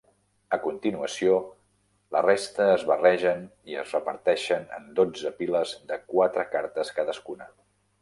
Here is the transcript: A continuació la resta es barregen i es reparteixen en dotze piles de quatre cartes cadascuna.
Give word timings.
A 0.55 0.57
continuació 0.61 1.35
la 2.17 2.23
resta 2.27 2.67
es 2.77 2.87
barregen 2.93 3.45
i 3.75 3.79
es 3.83 3.95
reparteixen 3.99 4.67
en 4.81 4.91
dotze 5.03 5.37
piles 5.43 5.79
de 5.93 6.03
quatre 6.11 6.51
cartes 6.59 6.99
cadascuna. 7.01 7.53